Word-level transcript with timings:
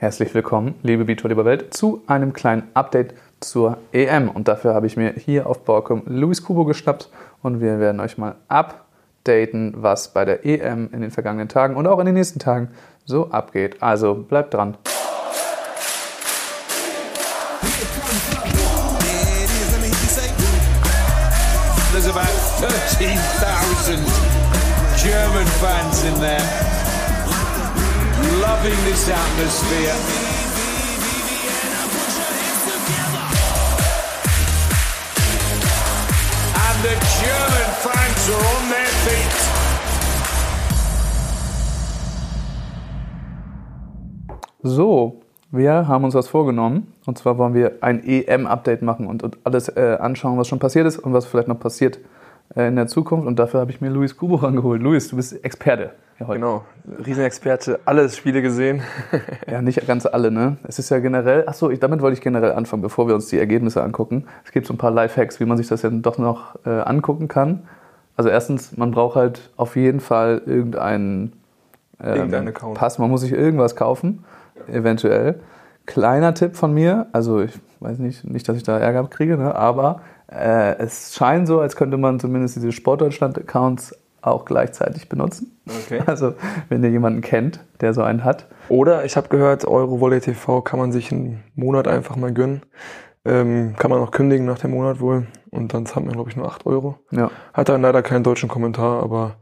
Herzlich 0.00 0.32
willkommen, 0.32 0.76
liebe 0.84 1.06
Beachvolleyball 1.06 1.44
lieber 1.44 1.62
Welt, 1.62 1.74
zu 1.74 2.04
einem 2.06 2.32
kleinen 2.32 2.68
Update 2.72 3.14
zur 3.40 3.78
EM. 3.90 4.28
Und 4.28 4.46
dafür 4.46 4.72
habe 4.72 4.86
ich 4.86 4.96
mir 4.96 5.14
hier 5.14 5.48
auf 5.48 5.64
Borkum 5.64 6.02
Luis 6.06 6.44
Kubo 6.44 6.64
geschnappt 6.64 7.10
und 7.42 7.60
wir 7.60 7.80
werden 7.80 7.98
euch 7.98 8.16
mal 8.16 8.36
updaten, 8.46 9.74
was 9.76 10.12
bei 10.12 10.24
der 10.24 10.46
EM 10.46 10.90
in 10.92 11.00
den 11.00 11.10
vergangenen 11.10 11.48
Tagen 11.48 11.74
und 11.74 11.88
auch 11.88 11.98
in 11.98 12.06
den 12.06 12.14
nächsten 12.14 12.38
Tagen 12.38 12.68
so 13.06 13.30
abgeht. 13.30 13.82
Also 13.82 14.14
bleibt 14.14 14.54
dran. 14.54 14.76
This 28.98 29.08
atmosphere. 29.10 29.94
The 36.80 36.94
German 37.20 37.70
fans 37.82 38.28
are 38.30 38.44
on 38.54 38.62
their 38.70 38.92
feet. 39.04 39.34
So, 44.62 45.20
wir 45.50 45.88
haben 45.88 46.04
uns 46.04 46.14
was 46.14 46.28
vorgenommen. 46.28 46.92
Und 47.04 47.18
zwar 47.18 47.36
wollen 47.36 47.54
wir 47.54 47.78
ein 47.80 48.04
EM-Update 48.04 48.82
machen 48.82 49.08
und, 49.08 49.24
und 49.24 49.38
alles 49.44 49.68
äh, 49.68 49.96
anschauen, 50.00 50.38
was 50.38 50.46
schon 50.46 50.60
passiert 50.60 50.86
ist 50.86 50.98
und 50.98 51.12
was 51.12 51.26
vielleicht 51.26 51.48
noch 51.48 51.58
passiert 51.58 51.98
in 52.66 52.76
der 52.76 52.88
Zukunft. 52.88 53.26
Und 53.26 53.38
dafür 53.38 53.60
habe 53.60 53.70
ich 53.70 53.80
mir 53.80 53.90
Luis 53.90 54.16
Kubo 54.16 54.34
rangeholt. 54.42 54.82
Luis, 54.82 55.08
du 55.08 55.16
bist 55.16 55.44
Experte 55.44 55.92
heute. 56.26 56.40
Genau, 56.40 56.64
Riesenexperte, 57.06 57.80
alle 57.84 58.08
Spiele 58.08 58.42
gesehen. 58.42 58.82
ja, 59.50 59.62
nicht 59.62 59.86
ganz 59.86 60.06
alle, 60.06 60.30
ne? 60.30 60.56
Es 60.66 60.78
ist 60.78 60.90
ja 60.90 60.98
generell, 60.98 61.46
achso, 61.46 61.70
ich, 61.70 61.78
damit 61.78 62.00
wollte 62.00 62.14
ich 62.14 62.20
generell 62.20 62.52
anfangen, 62.52 62.82
bevor 62.82 63.06
wir 63.06 63.14
uns 63.14 63.26
die 63.26 63.38
Ergebnisse 63.38 63.82
angucken. 63.82 64.26
Es 64.44 64.50
gibt 64.50 64.66
so 64.66 64.74
ein 64.74 64.78
paar 64.78 64.90
Lifehacks, 64.90 65.38
wie 65.38 65.44
man 65.44 65.56
sich 65.56 65.68
das 65.68 65.82
ja 65.82 65.90
doch 65.90 66.18
noch 66.18 66.56
äh, 66.64 66.70
angucken 66.70 67.28
kann. 67.28 67.68
Also 68.16 68.30
erstens, 68.30 68.76
man 68.76 68.90
braucht 68.90 69.16
halt 69.16 69.50
auf 69.56 69.76
jeden 69.76 70.00
Fall 70.00 70.42
irgendeinen 70.44 71.34
ähm, 72.02 72.52
Pass, 72.74 72.98
man 72.98 73.10
muss 73.10 73.20
sich 73.20 73.32
irgendwas 73.32 73.76
kaufen 73.76 74.24
eventuell. 74.68 75.40
Kleiner 75.86 76.34
Tipp 76.34 76.56
von 76.56 76.74
mir, 76.74 77.06
also 77.12 77.40
ich 77.40 77.52
weiß 77.80 77.98
nicht, 77.98 78.24
nicht, 78.24 78.48
dass 78.48 78.56
ich 78.56 78.62
da 78.62 78.78
Ärger 78.78 79.04
kriege, 79.04 79.36
ne, 79.38 79.54
aber 79.54 80.00
äh, 80.30 80.76
es 80.78 81.14
scheint 81.14 81.46
so, 81.46 81.60
als 81.60 81.76
könnte 81.76 81.96
man 81.96 82.20
zumindest 82.20 82.56
diese 82.56 82.72
Sportdeutschland-Accounts 82.72 83.96
auch 84.20 84.44
gleichzeitig 84.44 85.08
benutzen. 85.08 85.58
Okay. 85.66 86.02
Also 86.06 86.34
wenn 86.68 86.82
ihr 86.82 86.90
jemanden 86.90 87.20
kennt, 87.20 87.60
der 87.80 87.94
so 87.94 88.02
einen 88.02 88.24
hat. 88.24 88.46
Oder 88.68 89.04
ich 89.04 89.16
habe 89.16 89.28
gehört, 89.28 89.64
Eurovolley 89.64 90.20
TV 90.20 90.60
kann 90.62 90.78
man 90.78 90.92
sich 90.92 91.12
einen 91.12 91.42
Monat 91.54 91.88
einfach 91.88 92.16
mal 92.16 92.32
gönnen. 92.32 92.62
Ähm, 93.24 93.74
kann 93.76 93.90
man 93.90 94.00
auch 94.00 94.10
kündigen 94.10 94.46
nach 94.46 94.58
dem 94.58 94.72
Monat 94.72 95.00
wohl. 95.00 95.26
Und 95.50 95.74
dann 95.74 95.86
zahlt 95.86 96.06
man, 96.06 96.14
glaube 96.14 96.30
ich, 96.30 96.36
nur 96.36 96.46
8 96.46 96.66
Euro. 96.66 96.96
Ja. 97.10 97.30
Hat 97.52 97.68
dann 97.68 97.82
leider 97.82 98.02
keinen 98.02 98.24
deutschen 98.24 98.48
Kommentar, 98.48 99.02
aber 99.02 99.36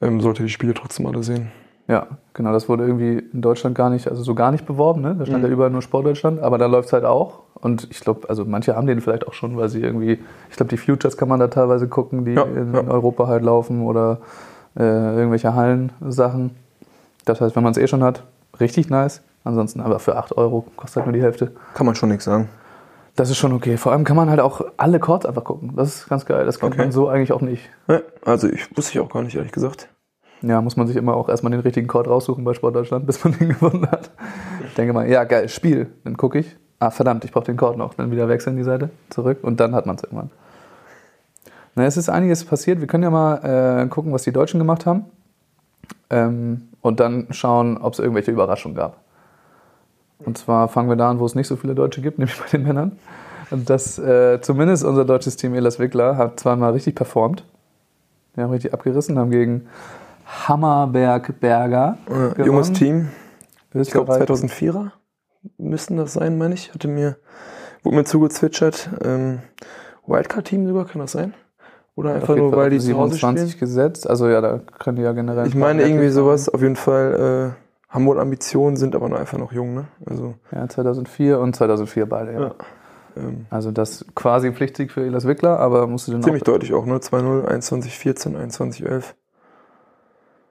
ähm, 0.00 0.20
sollte 0.20 0.42
die 0.42 0.48
Spiele 0.48 0.74
trotzdem 0.74 1.06
alle 1.06 1.22
sehen. 1.22 1.50
Ja, 1.90 2.06
genau, 2.34 2.52
das 2.52 2.68
wurde 2.68 2.84
irgendwie 2.84 3.18
in 3.32 3.42
Deutschland 3.42 3.74
gar 3.76 3.90
nicht, 3.90 4.06
also 4.06 4.22
so 4.22 4.36
gar 4.36 4.52
nicht 4.52 4.64
beworben, 4.64 5.00
ne? 5.00 5.16
Da 5.18 5.26
stand 5.26 5.42
mhm. 5.42 5.48
ja 5.48 5.52
überall 5.52 5.70
nur 5.70 5.82
Sportdeutschland, 5.82 6.40
aber 6.40 6.56
da 6.56 6.66
läuft 6.66 6.86
es 6.86 6.92
halt 6.92 7.04
auch. 7.04 7.40
Und 7.54 7.88
ich 7.90 7.98
glaube, 7.98 8.28
also 8.28 8.44
manche 8.44 8.76
haben 8.76 8.86
den 8.86 9.00
vielleicht 9.00 9.26
auch 9.26 9.32
schon, 9.32 9.56
weil 9.56 9.68
sie 9.68 9.80
irgendwie, 9.80 10.20
ich 10.50 10.56
glaube, 10.56 10.70
die 10.70 10.76
Futures 10.76 11.16
kann 11.16 11.28
man 11.28 11.40
da 11.40 11.48
teilweise 11.48 11.88
gucken, 11.88 12.24
die 12.24 12.34
ja, 12.34 12.44
in 12.44 12.72
ja. 12.72 12.82
Europa 12.82 13.26
halt 13.26 13.42
laufen 13.42 13.82
oder 13.82 14.18
äh, 14.78 14.82
irgendwelche 14.82 15.54
Hallensachen. 15.54 16.52
Das 17.24 17.40
heißt, 17.40 17.56
wenn 17.56 17.64
man 17.64 17.72
es 17.72 17.78
eh 17.78 17.88
schon 17.88 18.04
hat, 18.04 18.22
richtig 18.60 18.88
nice. 18.88 19.22
Ansonsten 19.42 19.80
aber 19.80 19.98
für 19.98 20.16
8 20.16 20.36
Euro 20.36 20.66
kostet 20.76 20.96
halt 20.96 21.06
nur 21.06 21.14
die 21.14 21.22
Hälfte. 21.22 21.50
Kann 21.74 21.86
man 21.86 21.96
schon 21.96 22.10
nichts 22.10 22.24
sagen. 22.24 22.48
Das 23.16 23.30
ist 23.30 23.36
schon 23.36 23.52
okay. 23.52 23.76
Vor 23.76 23.90
allem 23.90 24.04
kann 24.04 24.16
man 24.16 24.30
halt 24.30 24.38
auch 24.38 24.60
alle 24.76 25.00
Chords 25.00 25.26
einfach 25.26 25.44
gucken. 25.44 25.72
Das 25.74 25.88
ist 25.88 26.08
ganz 26.08 26.24
geil. 26.24 26.46
Das 26.46 26.60
kann 26.60 26.68
okay. 26.68 26.82
man 26.82 26.92
so 26.92 27.08
eigentlich 27.08 27.32
auch 27.32 27.40
nicht. 27.40 27.68
Also 28.24 28.48
ich 28.48 28.76
wusste 28.76 28.92
ich 28.92 29.00
auch 29.00 29.10
gar 29.10 29.22
nicht, 29.22 29.34
ehrlich 29.34 29.52
gesagt. 29.52 29.88
Ja, 30.42 30.62
muss 30.62 30.76
man 30.76 30.86
sich 30.86 30.96
immer 30.96 31.14
auch 31.14 31.28
erstmal 31.28 31.50
den 31.50 31.60
richtigen 31.60 31.86
Chord 31.86 32.08
raussuchen 32.08 32.44
bei 32.44 32.54
Sportdeutschland, 32.54 33.06
bis 33.06 33.22
man 33.24 33.32
den 33.38 33.48
gefunden 33.48 33.86
hat. 33.90 34.10
Ich 34.66 34.74
denke 34.74 34.92
mal, 34.92 35.08
ja, 35.08 35.24
geil, 35.24 35.48
Spiel. 35.48 35.88
Dann 36.04 36.16
gucke 36.16 36.38
ich. 36.38 36.56
Ah, 36.78 36.90
verdammt, 36.90 37.24
ich 37.24 37.32
brauche 37.32 37.44
den 37.44 37.58
Chord 37.58 37.76
noch. 37.76 37.94
Dann 37.94 38.10
wieder 38.10 38.28
wechseln 38.28 38.56
die 38.56 38.62
Seite 38.62 38.90
zurück 39.10 39.38
und 39.42 39.60
dann 39.60 39.74
hat 39.74 39.84
man 39.84 39.96
es 39.96 40.04
irgendwann. 40.04 40.30
Na, 41.74 41.84
es 41.84 41.96
ist 41.96 42.08
einiges 42.08 42.44
passiert. 42.44 42.80
Wir 42.80 42.86
können 42.86 43.04
ja 43.04 43.10
mal 43.10 43.82
äh, 43.84 43.86
gucken, 43.88 44.12
was 44.12 44.22
die 44.22 44.32
Deutschen 44.32 44.58
gemacht 44.58 44.86
haben. 44.86 45.04
Ähm, 46.08 46.68
und 46.80 47.00
dann 47.00 47.26
schauen, 47.30 47.76
ob 47.76 47.92
es 47.92 47.98
irgendwelche 47.98 48.30
Überraschungen 48.30 48.74
gab. 48.74 48.96
Und 50.18 50.38
zwar 50.38 50.68
fangen 50.68 50.88
wir 50.88 50.96
da 50.96 51.10
an, 51.10 51.18
wo 51.18 51.26
es 51.26 51.34
nicht 51.34 51.46
so 51.46 51.56
viele 51.56 51.74
Deutsche 51.74 52.00
gibt, 52.00 52.18
nämlich 52.18 52.38
bei 52.38 52.48
den 52.48 52.62
Männern. 52.62 52.92
Und 53.50 53.68
das, 53.68 53.98
äh, 53.98 54.40
zumindest 54.40 54.84
unser 54.84 55.04
deutsches 55.04 55.36
Team 55.36 55.54
Elas 55.54 55.78
Wickler 55.78 56.16
hat 56.16 56.40
zweimal 56.40 56.72
richtig 56.72 56.94
performt. 56.94 57.44
Wir 58.34 58.44
haben 58.44 58.52
richtig 58.52 58.72
abgerissen, 58.72 59.18
haben 59.18 59.30
gegen 59.30 59.66
Hammerberg-Berger. 60.48 61.98
Äh, 62.38 62.42
junges 62.44 62.72
Team. 62.72 63.08
Ich 63.72 63.90
glaube 63.90 64.12
2004er 64.12 64.92
müssten 65.58 65.96
das 65.96 66.12
sein, 66.14 66.38
meine 66.38 66.54
ich. 66.54 66.72
Hatte 66.74 66.88
mir, 66.88 67.16
wurde 67.82 67.96
mir 67.96 68.04
zugezwitschert. 68.04 68.90
Ähm, 69.02 69.40
Wildcard-Team 70.06 70.66
sogar, 70.66 70.86
kann 70.86 71.00
das 71.00 71.12
sein? 71.12 71.34
Oder 71.94 72.14
einfach 72.14 72.36
nur, 72.36 72.52
weil 72.52 72.70
die 72.70 72.78
27 72.78 73.58
gesetzt. 73.58 74.08
Also 74.08 74.28
ja, 74.28 74.40
da 74.40 74.60
können 74.78 74.96
die 74.96 75.02
ja 75.02 75.12
generell. 75.12 75.46
Ich 75.46 75.54
meine 75.54 75.82
irgendwie 75.82 76.08
sowas. 76.08 76.48
Auf 76.48 76.62
jeden 76.62 76.76
Fall 76.76 77.54
äh, 77.88 77.92
haben 77.92 78.06
wohl 78.06 78.18
Ambitionen, 78.18 78.76
sind 78.76 78.94
aber 78.94 79.06
einfach 79.18 79.38
noch 79.38 79.52
jung, 79.52 79.74
ne? 79.74 79.88
Also 80.06 80.34
ja, 80.52 80.66
2004 80.68 81.38
und 81.38 81.54
2004 81.54 82.06
beide. 82.06 82.32
Ja. 82.32 82.40
ja. 82.40 82.54
Ähm, 83.16 83.46
also 83.50 83.70
das 83.70 84.06
quasi 84.14 84.52
Pflichtsieg 84.52 84.92
für 84.92 85.04
Elas 85.04 85.26
Wickler, 85.26 85.58
aber 85.58 85.86
musst 85.86 86.08
du 86.08 86.12
den 86.12 86.22
Ziemlich 86.22 86.44
deutlich 86.44 86.72
auch, 86.72 86.86
ne? 86.86 86.96
2-0, 86.96 87.46
21-14, 87.46 88.36
21-11 88.50 89.14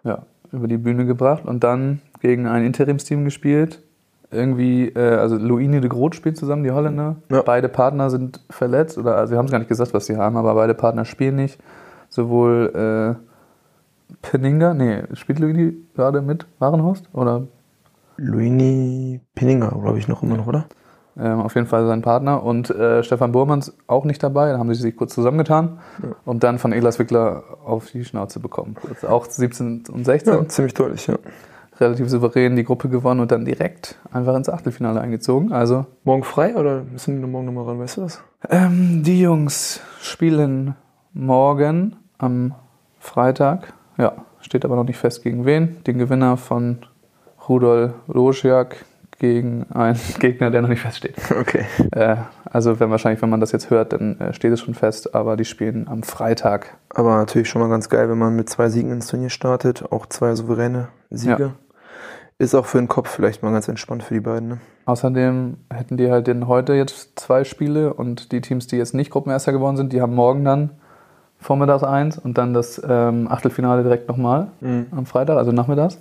ja, 0.04 0.24
über 0.52 0.68
die 0.68 0.78
Bühne 0.78 1.06
gebracht 1.06 1.46
und 1.46 1.64
dann 1.64 2.02
gegen 2.22 2.48
ein 2.48 2.64
Interimsteam 2.64 3.26
gespielt. 3.26 3.82
Irgendwie, 4.32 4.90
äh, 4.90 5.16
also 5.16 5.38
Luini 5.38 5.82
de 5.82 5.90
Groot 5.90 6.14
spielt 6.14 6.38
zusammen, 6.38 6.64
die 6.64 6.72
Holländer. 6.72 7.16
Ja. 7.32 7.42
Beide 7.42 7.68
Partner 7.68 8.10
sind 8.10 8.42
verletzt 8.50 8.98
oder 8.98 9.16
also 9.18 9.32
sie 9.32 9.38
haben 9.38 9.46
es 9.46 9.52
gar 9.52 9.60
nicht 9.60 9.70
gesagt, 9.70 9.94
was 9.94 10.06
sie 10.06 10.18
haben, 10.18 10.38
aber 10.38 10.54
beide 10.54 10.76
Partner 10.76 11.06
spielen 11.06 11.36
nicht. 11.36 11.60
Sowohl 12.10 13.18
äh, 13.20 14.16
Peninga, 14.22 14.74
nee, 14.74 15.04
spielt 15.14 15.40
Luini 15.40 15.74
gerade 15.96 16.22
mit 16.22 16.46
Warenhorst 16.60 17.10
oder? 17.14 17.48
Luini 18.18 19.22
Peninga, 19.34 19.70
glaube 19.70 19.98
ich, 19.98 20.08
noch 20.08 20.24
immer 20.24 20.38
noch, 20.38 20.48
oder? 20.48 20.66
Ähm, 21.22 21.42
auf 21.42 21.56
jeden 21.56 21.68
Fall 21.68 21.86
sein 21.86 22.02
Partner. 22.02 22.44
Und 22.44 22.70
äh, 22.70 23.04
Stefan 23.04 23.32
Burmanns 23.32 23.76
auch 23.88 24.06
nicht 24.06 24.24
dabei. 24.24 24.52
Da 24.52 24.60
haben 24.60 24.74
sie 24.74 24.82
sich 24.82 24.96
kurz 24.96 25.14
zusammengetan 25.14 25.80
ja. 26.02 26.10
und 26.26 26.44
dann 26.44 26.60
von 26.60 26.72
Elas 26.72 27.00
Wickler 27.00 27.44
auf 27.66 27.92
die 27.92 28.06
Schnauze 28.06 28.40
bekommen. 28.40 28.76
Auch 29.08 29.26
17 29.26 29.84
und 29.92 30.06
16. 30.06 30.34
Ja, 30.34 30.48
ziemlich 30.48 30.74
deutlich, 30.74 31.08
ja. 31.08 31.18
Relativ 31.80 32.10
souverän 32.10 32.56
die 32.56 32.64
Gruppe 32.64 32.90
gewonnen 32.90 33.22
und 33.22 33.32
dann 33.32 33.46
direkt 33.46 33.98
einfach 34.12 34.36
ins 34.36 34.50
Achtelfinale 34.50 35.00
eingezogen. 35.00 35.54
Also 35.54 35.86
morgen 36.04 36.24
frei 36.24 36.56
oder 36.56 36.84
müssen 36.84 37.22
die 37.22 37.28
morgen 37.28 37.46
nochmal 37.46 37.66
ran, 37.66 37.80
weißt 37.80 37.98
du 37.98 38.02
das? 38.02 38.22
Ähm, 38.50 39.04
die 39.04 39.22
Jungs 39.22 39.80
spielen 40.02 40.76
morgen 41.14 41.96
am 42.18 42.54
Freitag. 43.00 43.74
Ja, 43.98 44.14
steht 44.42 44.66
aber 44.66 44.76
noch 44.76 44.84
nicht 44.84 44.98
fest 44.98 45.24
gegen 45.24 45.46
wen. 45.46 45.82
Den 45.86 45.98
Gewinner 45.98 46.38
von 46.38 46.80
Rudolf 47.48 47.94
Rosiak 48.14 48.86
gegen 49.20 49.66
einen 49.72 50.00
Gegner, 50.20 50.50
der 50.50 50.62
noch 50.62 50.70
nicht 50.70 50.82
feststeht. 50.82 51.16
Okay. 51.40 51.66
Äh, 51.92 52.16
also 52.46 52.80
wenn 52.80 52.90
wahrscheinlich, 52.90 53.22
wenn 53.22 53.30
man 53.30 53.40
das 53.40 53.52
jetzt 53.52 53.70
hört, 53.70 53.94
dann 53.94 54.20
äh, 54.20 54.34
steht 54.34 54.52
es 54.52 54.62
schon 54.62 54.74
fest, 54.74 55.14
aber 55.14 55.38
die 55.38 55.46
spielen 55.46 55.88
am 55.88 56.04
Freitag. 56.04 56.78
Aber 56.90 57.18
natürlich 57.18 57.50
schon 57.50 57.62
mal 57.62 57.70
ganz 57.70 57.90
geil, 57.90 58.10
wenn 58.10 58.18
man 58.18 58.36
mit 58.36 58.50
zwei 58.50 58.70
Siegen 58.70 58.92
ins 58.92 59.08
Turnier 59.08 59.30
startet, 59.30 59.92
auch 59.92 60.06
zwei 60.08 60.34
souveräne 60.36 60.88
Siege. 61.10 61.44
Ja. 61.44 61.52
Ist 62.40 62.56
auch 62.56 62.66
für 62.66 62.78
den 62.78 62.88
Kopf 62.88 63.10
vielleicht 63.10 63.44
mal 63.44 63.52
ganz 63.52 63.68
entspannt 63.68 64.02
für 64.02 64.14
die 64.14 64.22
beiden. 64.22 64.48
Ne? 64.48 64.58
Außerdem 64.86 65.58
hätten 65.70 65.98
die 65.98 66.10
halt 66.10 66.28
den 66.28 66.48
heute 66.48 66.74
jetzt 66.74 67.20
zwei 67.20 67.44
Spiele 67.44 67.94
und 67.94 68.32
die 68.32 68.40
Teams, 68.40 68.66
die 68.68 68.78
jetzt 68.78 68.94
nicht 68.94 69.12
Gruppenerster 69.12 69.52
geworden 69.52 69.76
sind, 69.76 69.92
die 69.92 70.02
haben 70.02 70.16
morgen 70.16 70.46
dann 70.46 70.70
vormittags 71.38 71.84
eins 71.84 72.18
und 72.18 72.38
dann 72.38 72.54
das 72.54 72.82
ähm, 72.88 73.28
Achtelfinale 73.30 73.84
direkt 73.84 74.08
nochmal 74.08 74.48
mhm. 74.62 74.88
am 74.92 75.06
Freitag, 75.06 75.38
also 75.38 75.52
nachmittags. 75.52 75.98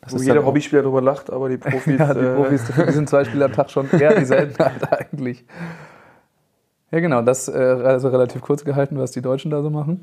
Das 0.00 0.14
Wo 0.14 0.18
jeder 0.18 0.44
Hobbyspieler 0.44 0.82
darüber 0.82 1.02
lacht, 1.02 1.30
aber 1.30 1.48
die 1.48 1.56
Profis. 1.58 1.98
ja, 1.98 2.14
die 2.14 2.34
Profis, 2.34 2.64
die 2.66 2.92
sind 2.92 3.08
zwei 3.08 3.24
Spieler 3.24 3.46
am 3.46 3.52
Tag 3.52 3.70
schon 3.70 3.90
eher 3.90 4.18
die 4.18 4.24
Seltenheit 4.24 4.92
eigentlich. 5.12 5.44
Ja, 6.90 7.00
genau, 7.00 7.22
das 7.22 7.48
äh, 7.48 7.52
also 7.52 8.08
relativ 8.08 8.40
kurz 8.40 8.64
gehalten, 8.64 8.98
was 8.98 9.12
die 9.12 9.22
Deutschen 9.22 9.50
da 9.50 9.62
so 9.62 9.70
machen. 9.70 10.02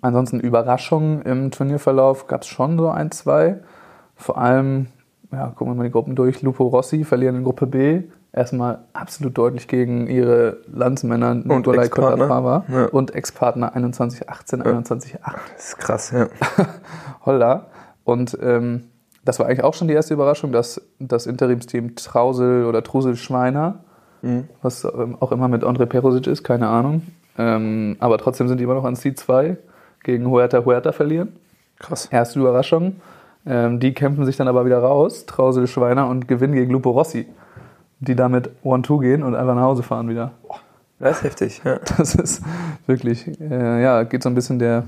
Ansonsten 0.00 0.40
Überraschungen 0.40 1.22
im 1.22 1.50
Turnierverlauf 1.50 2.26
gab 2.26 2.42
es 2.42 2.48
schon 2.48 2.78
so 2.78 2.88
ein, 2.88 3.10
zwei. 3.10 3.60
Vor 4.16 4.38
allem, 4.38 4.88
ja, 5.32 5.48
gucken 5.48 5.72
wir 5.72 5.76
mal 5.76 5.84
die 5.84 5.90
Gruppen 5.90 6.14
durch. 6.14 6.42
Lupo 6.42 6.66
Rossi 6.66 7.04
verlieren 7.04 7.36
in 7.36 7.44
Gruppe 7.44 7.66
B. 7.66 8.02
Erstmal 8.32 8.80
absolut 8.92 9.38
deutlich 9.38 9.68
gegen 9.68 10.06
ihre 10.06 10.58
Landsmänner 10.66 11.34
Nikolai 11.34 11.88
Kotafava 11.88 12.64
ja. 12.68 12.84
und 12.86 13.14
Ex-Partner 13.14 13.74
21-18, 13.74 14.62
21-8. 14.62 15.18
Das 15.56 15.68
ist 15.68 15.78
krass, 15.78 16.10
ja. 16.10 16.28
Holla. 17.26 17.68
Und 18.04 18.36
ähm, 18.42 18.84
das 19.28 19.38
war 19.38 19.46
eigentlich 19.46 19.62
auch 19.62 19.74
schon 19.74 19.88
die 19.88 19.94
erste 19.94 20.14
Überraschung, 20.14 20.52
dass 20.52 20.80
das 20.98 21.26
Interimsteam 21.26 21.96
Trausel 21.96 22.64
oder 22.64 22.82
Trusel 22.82 23.14
Schweiner, 23.14 23.80
mhm. 24.22 24.48
was 24.62 24.86
auch 24.86 25.32
immer 25.32 25.48
mit 25.48 25.64
André 25.64 25.84
Perosic 25.84 26.26
ist, 26.26 26.44
keine 26.44 26.66
Ahnung. 26.68 27.02
Ähm, 27.36 27.96
aber 27.98 28.16
trotzdem 28.16 28.48
sind 28.48 28.56
die 28.56 28.64
immer 28.64 28.72
noch 28.72 28.86
an 28.86 28.94
C2 28.94 29.58
gegen 30.02 30.30
Huerta 30.30 30.64
Huerta 30.64 30.92
verlieren. 30.92 31.34
Krass. 31.78 32.06
Erste 32.06 32.40
Überraschung. 32.40 33.02
Ähm, 33.44 33.80
die 33.80 33.92
kämpfen 33.92 34.24
sich 34.24 34.38
dann 34.38 34.48
aber 34.48 34.64
wieder 34.64 34.78
raus, 34.78 35.26
Trausel 35.26 35.66
Schweiner, 35.66 36.08
und 36.08 36.26
gewinnen 36.26 36.54
gegen 36.54 36.72
Lupo 36.72 36.90
Rossi. 36.90 37.26
Die 38.00 38.16
damit 38.16 38.48
One-Two 38.62 38.96
gehen 38.96 39.22
und 39.22 39.34
einfach 39.34 39.54
nach 39.54 39.62
Hause 39.62 39.82
fahren 39.82 40.08
wieder. 40.08 40.32
Das 40.98 41.18
ist 41.18 41.24
heftig, 41.24 41.60
ja. 41.64 41.78
Das 41.98 42.14
ist 42.14 42.42
wirklich, 42.86 43.28
äh, 43.42 43.82
ja, 43.82 44.04
geht 44.04 44.22
so 44.22 44.30
ein 44.30 44.34
bisschen 44.34 44.58
der, 44.58 44.84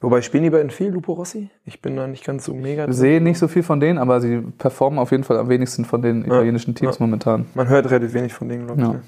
Wobei 0.00 0.22
spielen 0.22 0.44
die 0.44 0.50
beiden 0.50 0.70
viel, 0.70 0.90
Lupo 0.90 1.12
Rossi? 1.12 1.50
Ich 1.64 1.82
bin 1.82 1.96
da 1.96 2.06
nicht 2.06 2.24
ganz 2.24 2.44
so 2.44 2.54
mega. 2.54 2.86
Ich 2.86 2.94
sehe 2.94 3.20
nicht 3.20 3.38
so 3.38 3.48
viel 3.48 3.64
von 3.64 3.80
denen, 3.80 3.98
aber 3.98 4.20
sie 4.20 4.40
performen 4.40 4.98
auf 4.98 5.10
jeden 5.10 5.24
Fall 5.24 5.38
am 5.38 5.48
wenigsten 5.48 5.84
von 5.84 6.02
den 6.02 6.24
italienischen 6.24 6.74
Teams 6.76 6.98
ja. 6.98 7.04
momentan. 7.04 7.46
Man 7.54 7.68
hört 7.68 7.90
relativ 7.90 8.14
wenig 8.14 8.32
von 8.32 8.48
denen, 8.48 8.66
glaube 8.66 8.80
ich. 8.80 8.86
Ja. 8.86 8.92
Ne? 8.94 9.02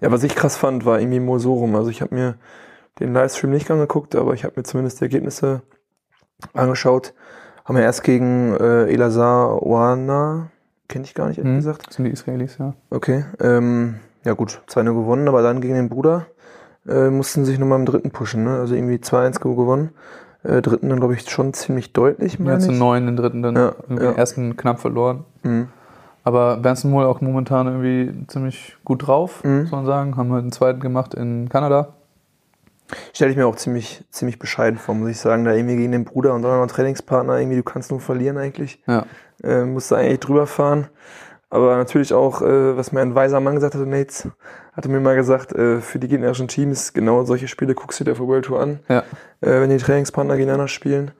ja, 0.00 0.12
was 0.12 0.22
ich 0.22 0.34
krass 0.34 0.56
fand, 0.56 0.84
war 0.84 1.00
irgendwie 1.00 1.20
Mosorum. 1.20 1.74
Also 1.74 1.90
ich 1.90 2.02
habe 2.02 2.14
mir 2.14 2.34
den 3.00 3.12
Livestream 3.12 3.50
nicht 3.50 3.70
angeguckt, 3.70 4.14
aber 4.14 4.34
ich 4.34 4.44
habe 4.44 4.54
mir 4.56 4.62
zumindest 4.62 5.00
die 5.00 5.04
Ergebnisse 5.04 5.62
angeschaut. 6.52 7.14
Haben 7.64 7.76
wir 7.76 7.84
erst 7.84 8.04
gegen 8.04 8.54
äh, 8.56 8.92
Elazar 8.92 9.62
Oana, 9.62 10.50
kenne 10.88 11.04
ich 11.04 11.14
gar 11.14 11.28
nicht, 11.28 11.38
ehrlich 11.38 11.52
hm, 11.52 11.58
gesagt. 11.58 11.86
Das 11.86 11.96
sind 11.96 12.04
die 12.04 12.10
Israelis, 12.10 12.58
ja. 12.58 12.74
Okay. 12.90 13.24
Ähm, 13.40 14.00
ja 14.24 14.34
gut, 14.34 14.62
2-0 14.68 14.84
gewonnen, 14.84 15.28
aber 15.28 15.42
dann 15.42 15.60
gegen 15.60 15.74
den 15.74 15.88
Bruder 15.88 16.26
äh, 16.88 17.10
mussten 17.10 17.44
sich 17.44 17.58
nochmal 17.58 17.78
im 17.78 17.86
dritten 17.86 18.10
pushen, 18.10 18.44
ne? 18.44 18.58
Also 18.58 18.74
irgendwie 18.74 18.96
2-1 18.96 19.40
gewonnen. 19.40 19.90
Äh, 20.42 20.60
dritten 20.60 20.88
dann, 20.88 20.98
glaube 20.98 21.14
ich, 21.14 21.28
schon 21.30 21.52
ziemlich 21.54 21.92
deutlich. 21.92 22.38
Ja, 22.38 22.58
zu 22.58 22.72
neun, 22.72 23.06
den 23.06 23.16
dritten 23.16 23.42
dann 23.42 23.54
ja, 23.54 23.74
ja. 23.88 23.96
den 23.96 24.16
ersten 24.16 24.56
knapp 24.56 24.80
verloren. 24.80 25.24
Mhm. 25.42 25.68
Aber 26.24 26.56
Benson 26.56 26.92
wohl 26.92 27.04
auch 27.04 27.20
momentan 27.20 27.66
irgendwie 27.66 28.26
ziemlich 28.26 28.76
gut 28.84 29.06
drauf, 29.06 29.44
mhm. 29.44 29.62
muss 29.62 29.70
man 29.70 29.86
sagen. 29.86 30.16
Haben 30.16 30.32
halt 30.32 30.42
einen 30.42 30.52
zweiten 30.52 30.80
gemacht 30.80 31.14
in 31.14 31.48
Kanada. 31.48 31.94
Stelle 33.12 33.30
ich 33.30 33.36
mir 33.36 33.46
auch 33.46 33.56
ziemlich, 33.56 34.04
ziemlich 34.10 34.38
bescheiden 34.38 34.78
vor, 34.78 34.94
muss 34.94 35.10
ich 35.10 35.18
sagen. 35.18 35.44
Da 35.44 35.52
irgendwie 35.52 35.76
gegen 35.76 35.92
den 35.92 36.04
Bruder 36.04 36.34
und 36.34 36.42
dann 36.42 36.60
noch 36.60 36.66
Trainingspartner, 36.66 37.38
irgendwie, 37.38 37.56
du 37.56 37.62
kannst 37.62 37.90
nur 37.90 38.00
verlieren 38.00 38.36
eigentlich. 38.36 38.82
Ja. 38.86 39.06
Äh, 39.42 39.64
musst 39.64 39.90
du 39.90 39.94
eigentlich 39.94 40.20
drüber 40.20 40.46
fahren. 40.46 40.88
Aber 41.52 41.76
natürlich 41.76 42.14
auch, 42.14 42.40
äh, 42.40 42.78
was 42.78 42.92
mir 42.92 43.02
ein 43.02 43.14
weiser 43.14 43.38
Mann 43.38 43.54
gesagt 43.56 43.74
hat, 43.74 43.86
Nates, 43.86 44.26
hatte 44.72 44.88
mir 44.88 45.00
mal 45.00 45.16
gesagt, 45.16 45.52
äh, 45.52 45.82
für 45.82 45.98
die 45.98 46.08
gegnerischen 46.08 46.48
Teams, 46.48 46.94
genau 46.94 47.24
solche 47.24 47.46
Spiele 47.46 47.74
guckst 47.74 48.00
du 48.00 48.04
dir 48.04 48.16
für 48.16 48.26
World 48.26 48.46
Tour 48.46 48.58
an. 48.58 48.78
Ja. 48.88 49.00
Äh, 49.42 49.60
wenn 49.60 49.68
die 49.68 49.76
Trainingspartner 49.76 50.36
gegeneinander 50.36 50.68
spielen, 50.68 51.10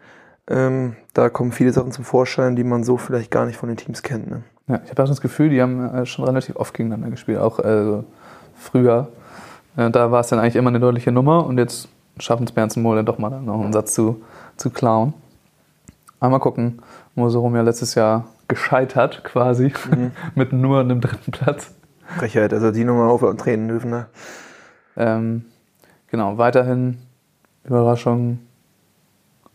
ähm, 0.48 0.96
da 1.12 1.28
kommen 1.28 1.52
viele 1.52 1.70
Sachen 1.74 1.92
zum 1.92 2.06
Vorschein, 2.06 2.56
die 2.56 2.64
man 2.64 2.82
so 2.82 2.96
vielleicht 2.96 3.30
gar 3.30 3.44
nicht 3.44 3.58
von 3.58 3.68
den 3.68 3.76
Teams 3.76 4.02
kennt. 4.02 4.30
Ne? 4.30 4.42
Ja, 4.68 4.80
ich 4.82 4.90
habe 4.90 5.02
auch 5.02 5.08
das 5.08 5.20
Gefühl, 5.20 5.50
die 5.50 5.60
haben 5.60 5.94
äh, 5.94 6.06
schon 6.06 6.24
relativ 6.24 6.56
oft 6.56 6.72
gegeneinander 6.72 7.10
gespielt, 7.10 7.38
auch 7.38 7.58
äh, 7.58 8.02
früher. 8.56 9.08
Äh, 9.76 9.90
da 9.90 10.10
war 10.12 10.20
es 10.20 10.28
dann 10.28 10.38
eigentlich 10.38 10.56
immer 10.56 10.70
eine 10.70 10.80
deutliche 10.80 11.12
Nummer 11.12 11.44
und 11.44 11.58
jetzt 11.58 11.90
schaffen 12.18 12.44
es 12.44 12.52
Bernd 12.52 12.74
Mohl 12.78 12.96
dann 12.96 13.04
doch 13.04 13.18
mal 13.18 13.38
noch 13.42 13.60
einen 13.60 13.74
Satz 13.74 13.92
zu, 13.92 14.22
zu 14.56 14.70
klauen. 14.70 15.12
Einmal 16.20 16.40
gucken, 16.40 16.80
Moserum 17.16 17.54
ja 17.54 17.60
letztes 17.60 17.94
Jahr 17.94 18.24
gescheitert 18.52 19.24
quasi 19.24 19.72
mhm. 19.90 20.12
mit 20.34 20.52
nur 20.52 20.80
einem 20.80 21.00
dritten 21.00 21.32
Platz. 21.32 21.74
Frechheit, 22.18 22.52
also 22.52 22.70
die 22.70 22.84
Nummer 22.84 23.08
auf 23.08 23.22
und 23.22 23.40
treten 23.40 23.68
dürfen. 23.68 23.90
Ne? 23.90 24.06
Ähm, 24.96 25.46
genau, 26.10 26.36
weiterhin 26.36 26.98
Überraschung 27.64 28.40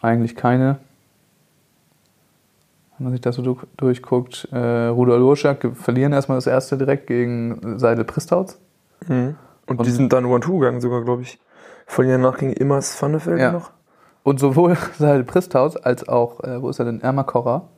eigentlich 0.02 0.36
keine. 0.36 0.80
Wenn 2.98 3.06
man 3.06 3.14
sich 3.14 3.22
das 3.22 3.36
so 3.36 3.60
durchguckt, 3.78 4.48
äh, 4.52 4.88
Rudolf 4.88 5.20
Loschak 5.20 5.68
verlieren 5.76 6.14
erstmal 6.14 6.38
das 6.38 6.48
erste 6.48 6.78
direkt 6.78 7.06
gegen 7.06 7.78
Seidel 7.78 8.06
Pristhaus. 8.06 8.60
Mhm. 9.08 9.36
Und, 9.68 9.80
und, 9.80 9.86
die 9.86 9.92
sind 9.92 10.12
dann 10.14 10.26
One-Two 10.26 10.58
gegangen 10.58 10.82
sogar, 10.82 11.04
glaube 11.04 11.22
ich. 11.22 11.40
Verlieren 11.86 12.22
nach 12.22 12.40
gegen 12.40 12.54
Immers 12.54 12.96
Pfannefeld 12.96 13.40
ja. 13.40 13.52
noch. 13.52 13.72
Und 14.24 14.40
sowohl 14.40 14.76
Seidel 14.98 15.24
Pristhaus 15.24 15.78
als 15.78 16.08
auch, 16.08 16.44
äh, 16.44 16.60
wo 16.60 16.70
ist 16.70 16.80
er 16.80 16.86
denn, 16.86 17.02
Ermakora, 17.02 17.70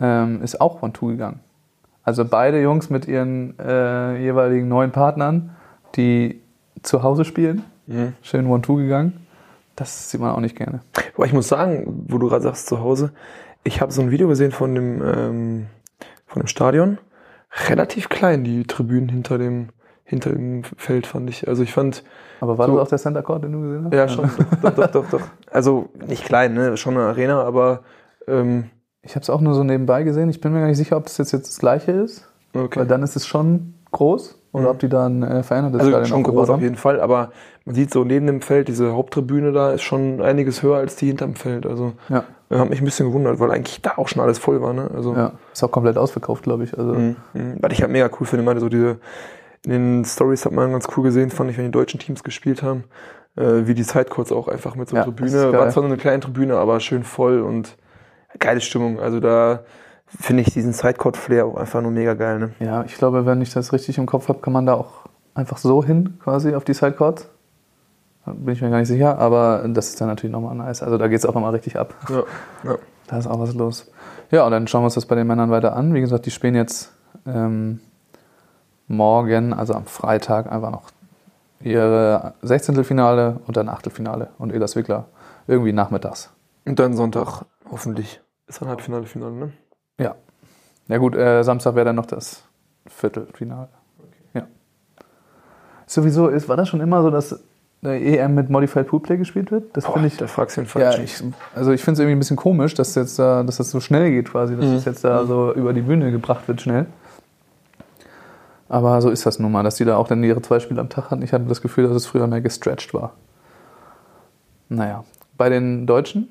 ähm, 0.00 0.42
ist 0.42 0.60
auch 0.60 0.82
One-Two 0.82 1.08
gegangen. 1.08 1.40
Also 2.02 2.24
beide 2.24 2.60
Jungs 2.60 2.90
mit 2.90 3.06
ihren 3.06 3.58
äh, 3.58 4.16
jeweiligen 4.20 4.68
neuen 4.68 4.90
Partnern, 4.90 5.50
die 5.96 6.40
zu 6.82 7.02
Hause 7.02 7.24
spielen, 7.24 7.64
mhm. 7.86 8.14
schön 8.22 8.46
One-Two 8.46 8.76
gegangen. 8.76 9.26
Das 9.76 10.10
sieht 10.10 10.20
man 10.20 10.32
auch 10.32 10.40
nicht 10.40 10.56
gerne. 10.56 10.80
Aber 11.14 11.26
ich 11.26 11.32
muss 11.32 11.48
sagen, 11.48 12.04
wo 12.08 12.18
du 12.18 12.28
gerade 12.28 12.42
sagst 12.42 12.66
zu 12.66 12.80
Hause, 12.80 13.12
ich 13.64 13.80
habe 13.80 13.92
so 13.92 14.02
ein 14.02 14.10
Video 14.10 14.28
gesehen 14.28 14.52
von 14.52 14.74
dem, 14.74 15.02
ähm, 15.02 15.66
von 16.26 16.42
dem 16.42 16.46
Stadion. 16.46 16.98
Relativ 17.68 18.08
klein, 18.08 18.44
die 18.44 18.64
Tribünen 18.64 19.08
hinter 19.08 19.36
dem, 19.36 19.68
hinter 20.04 20.30
dem 20.30 20.64
Feld, 20.64 21.06
fand 21.06 21.28
ich. 21.28 21.48
Also 21.48 21.62
ich 21.62 21.72
fand. 21.72 22.04
Aber 22.40 22.58
war 22.58 22.66
so, 22.66 22.76
das 22.76 22.86
auch 22.86 22.88
der 22.88 22.98
Center 22.98 23.22
Court, 23.22 23.44
den 23.44 23.52
du 23.52 23.60
gesehen 23.60 23.84
hast? 23.84 23.94
Ja, 23.94 24.08
schon. 24.08 24.30
doch, 24.62 24.74
doch, 24.74 24.90
doch, 24.90 25.10
doch. 25.10 25.22
Also 25.50 25.88
nicht 26.06 26.24
klein, 26.24 26.54
ne? 26.54 26.76
Schon 26.76 26.96
eine 26.96 27.06
Arena, 27.06 27.42
aber 27.42 27.80
ähm, 28.26 28.70
ich 29.02 29.14
habe 29.14 29.22
es 29.22 29.30
auch 29.30 29.40
nur 29.40 29.54
so 29.54 29.64
nebenbei 29.64 30.02
gesehen. 30.02 30.28
Ich 30.28 30.40
bin 30.40 30.52
mir 30.52 30.60
gar 30.60 30.68
nicht 30.68 30.76
sicher, 30.76 30.96
ob 30.96 31.06
es 31.06 31.16
jetzt, 31.18 31.32
jetzt 31.32 31.48
das 31.48 31.58
gleiche 31.58 31.92
ist. 31.92 32.28
Okay. 32.52 32.80
Weil 32.80 32.86
dann 32.86 33.02
ist 33.02 33.16
es 33.16 33.26
schon 33.26 33.74
groß. 33.92 34.36
Oder 34.52 34.64
mhm. 34.64 34.70
ob 34.70 34.78
die 34.80 34.88
dann 34.88 35.22
äh, 35.22 35.42
verändert 35.42 35.80
ist. 35.80 35.94
Also 35.94 36.04
schon 36.06 36.24
groß 36.24 36.50
auf 36.50 36.60
jeden 36.60 36.74
Fall, 36.74 37.00
aber 37.00 37.30
man 37.64 37.76
sieht 37.76 37.92
so 37.92 38.02
neben 38.02 38.26
dem 38.26 38.40
Feld, 38.40 38.66
diese 38.66 38.92
Haupttribüne 38.94 39.52
da 39.52 39.70
ist 39.70 39.82
schon 39.82 40.20
einiges 40.20 40.62
höher 40.62 40.78
als 40.78 40.96
die 40.96 41.06
hinterm 41.06 41.36
Feld. 41.36 41.66
Also 41.66 41.92
ja. 42.08 42.24
äh, 42.50 42.58
hat 42.58 42.68
mich 42.68 42.80
ein 42.80 42.84
bisschen 42.84 43.06
gewundert, 43.06 43.38
weil 43.38 43.52
eigentlich 43.52 43.80
da 43.80 43.92
auch 43.96 44.08
schon 44.08 44.20
alles 44.20 44.40
voll 44.40 44.60
war. 44.60 44.72
Ne? 44.72 44.90
Also, 44.92 45.14
ja, 45.14 45.32
ist 45.52 45.62
auch 45.62 45.70
komplett 45.70 45.96
ausverkauft, 45.96 46.42
glaube 46.42 46.64
ich. 46.64 46.76
Also. 46.76 46.94
Mhm. 46.94 47.16
Mhm. 47.32 47.56
Was 47.60 47.72
ich 47.72 47.80
halt 47.80 47.92
mega 47.92 48.10
cool 48.18 48.26
finde, 48.26 48.44
meine, 48.44 48.58
so 48.58 48.68
diese, 48.68 48.98
in 49.64 49.70
den 49.70 50.04
Stories 50.04 50.44
hat 50.44 50.52
man 50.52 50.72
ganz 50.72 50.88
cool 50.96 51.04
gesehen, 51.04 51.30
fand 51.30 51.50
ich, 51.50 51.56
wenn 51.56 51.66
die 51.66 51.70
deutschen 51.70 52.00
Teams 52.00 52.24
gespielt 52.24 52.64
haben, 52.64 52.84
äh, 53.36 53.66
wie 53.66 53.74
die 53.74 53.84
Sidecourts 53.84 54.32
auch 54.32 54.48
einfach 54.48 54.74
mit 54.74 54.88
so 54.88 54.96
einer 54.96 55.06
ja, 55.06 55.12
Tribüne, 55.12 55.52
war 55.52 55.70
zwar 55.70 55.84
nur 55.84 55.92
eine 55.92 56.00
kleine 56.00 56.18
Tribüne, 56.18 56.56
aber 56.56 56.80
schön 56.80 57.04
voll 57.04 57.40
und 57.40 57.76
geile 58.38 58.60
Stimmung. 58.60 59.00
Also 59.00 59.20
da 59.20 59.60
finde 60.06 60.42
ich 60.42 60.52
diesen 60.52 60.72
Sidecourt-Flair 60.72 61.46
auch 61.46 61.56
einfach 61.56 61.80
nur 61.82 61.90
mega 61.90 62.14
geil. 62.14 62.38
Ne? 62.38 62.50
Ja, 62.60 62.84
ich 62.84 62.94
glaube, 62.96 63.26
wenn 63.26 63.40
ich 63.42 63.52
das 63.52 63.72
richtig 63.72 63.98
im 63.98 64.06
Kopf 64.06 64.28
habe, 64.28 64.40
kann 64.40 64.52
man 64.52 64.66
da 64.66 64.74
auch 64.74 65.06
einfach 65.34 65.58
so 65.58 65.84
hin, 65.84 66.18
quasi 66.22 66.54
auf 66.54 66.64
die 66.64 66.74
Sidecourt. 66.74 67.28
Bin 68.26 68.54
ich 68.54 68.60
mir 68.60 68.70
gar 68.70 68.78
nicht 68.78 68.88
sicher, 68.88 69.18
aber 69.18 69.64
das 69.68 69.88
ist 69.88 70.00
dann 70.00 70.08
natürlich 70.08 70.32
nochmal 70.32 70.54
nice. 70.54 70.82
Also 70.82 70.98
da 70.98 71.08
geht 71.08 71.18
es 71.18 71.26
auch 71.26 71.34
nochmal 71.34 71.52
richtig 71.52 71.78
ab. 71.78 71.94
Ja, 72.08 72.22
ja. 72.64 72.78
Da 73.06 73.18
ist 73.18 73.26
auch 73.26 73.40
was 73.40 73.54
los. 73.54 73.90
Ja, 74.30 74.44
und 74.44 74.52
dann 74.52 74.68
schauen 74.68 74.82
wir 74.82 74.86
uns 74.86 74.94
das 74.94 75.06
bei 75.06 75.16
den 75.16 75.26
Männern 75.26 75.50
weiter 75.50 75.74
an. 75.74 75.94
Wie 75.94 76.00
gesagt, 76.00 76.26
die 76.26 76.30
spielen 76.30 76.54
jetzt 76.54 76.92
ähm, 77.26 77.80
morgen, 78.86 79.52
also 79.52 79.74
am 79.74 79.86
Freitag, 79.86 80.52
einfach 80.52 80.70
noch 80.70 80.90
ihre 81.60 82.34
16. 82.42 82.84
Finale 82.84 83.40
und 83.46 83.56
dann 83.56 83.68
Achtelfinale 83.68 84.28
und 84.38 84.52
Elas 84.52 84.76
Wickler 84.76 85.06
irgendwie 85.46 85.72
nachmittags. 85.72 86.30
Und 86.64 86.78
dann 86.78 86.94
Sonntag 86.94 87.44
Hoffentlich 87.70 88.20
ist 88.48 88.60
ein 88.62 88.68
Halbfinale, 88.68 89.06
Finale, 89.06 89.32
ne? 89.32 89.52
Ja. 89.98 90.16
Ja 90.88 90.98
gut, 90.98 91.14
äh, 91.14 91.44
Samstag 91.44 91.76
wäre 91.76 91.86
dann 91.86 91.96
noch 91.96 92.06
das 92.06 92.42
Viertelfinale. 92.86 93.68
Okay. 93.98 94.40
Ja. 94.40 94.42
Sowieso 95.86 96.28
ist, 96.28 96.48
war 96.48 96.56
das 96.56 96.68
schon 96.68 96.80
immer 96.80 97.02
so, 97.02 97.10
dass 97.10 97.40
der 97.82 98.02
EM 98.02 98.34
mit 98.34 98.50
Modified 98.50 98.88
Poolplay 98.88 99.16
gespielt 99.18 99.52
wird? 99.52 99.76
Das 99.76 99.86
finde 99.86 100.08
ich. 100.08 100.16
Da 100.16 100.26
fragst 100.26 100.56
du 100.56 100.62
den 100.62 100.66
falsch. 100.66 100.96
Ja, 100.96 101.02
ich, 101.02 101.22
also 101.54 101.70
ich 101.70 101.82
finde 101.82 101.94
es 101.94 101.98
irgendwie 102.00 102.16
ein 102.16 102.18
bisschen 102.18 102.36
komisch, 102.36 102.74
dass 102.74 102.94
jetzt 102.96 103.18
da, 103.18 103.44
dass 103.44 103.58
das 103.58 103.70
so 103.70 103.78
schnell 103.78 104.10
geht 104.10 104.30
quasi, 104.30 104.56
dass 104.56 104.66
mhm. 104.66 104.74
das 104.74 104.84
jetzt 104.84 105.04
da 105.04 105.24
so 105.24 105.54
über 105.54 105.72
die 105.72 105.82
Bühne 105.82 106.10
gebracht 106.10 106.48
wird 106.48 106.60
schnell. 106.60 106.86
Aber 108.68 109.00
so 109.00 109.10
ist 109.10 109.26
das 109.26 109.38
nun 109.38 109.52
mal, 109.52 109.62
dass 109.62 109.76
die 109.76 109.84
da 109.84 109.96
auch 109.96 110.08
dann 110.08 110.22
ihre 110.22 110.42
zwei 110.42 110.60
Spiele 110.60 110.80
am 110.80 110.88
Tag 110.88 111.10
hatten. 111.10 111.22
Ich 111.22 111.32
hatte 111.32 111.44
das 111.44 111.62
Gefühl, 111.62 111.86
dass 111.86 111.96
es 111.96 112.06
früher 112.06 112.26
mehr 112.26 112.40
gestretched 112.40 112.92
war. 112.94 113.14
Naja. 114.68 115.04
Bei 115.36 115.48
den 115.48 115.86
Deutschen 115.86 116.28